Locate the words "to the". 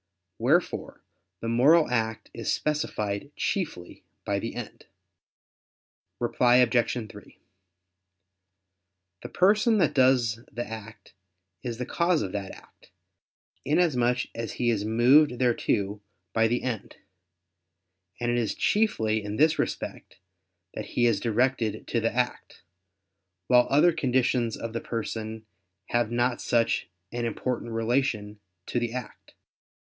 21.89-22.11, 28.65-28.91